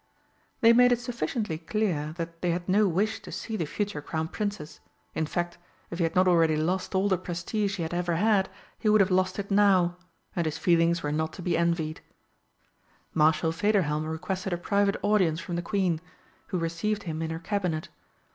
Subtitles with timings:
[0.61, 4.29] They made it sufficiently clear that they had no wish to see the future Crown
[4.29, 4.79] Princess.
[5.13, 5.59] In fact,
[5.91, 8.99] if he had not already lost all the prestige he had ever had, he would
[8.99, 9.97] have lost it now,
[10.35, 12.01] and his feelings were not to be envied.
[13.13, 16.01] Marshal Federhelm requested a private audience from the Queen,
[16.47, 17.89] who received him in her Cabinet.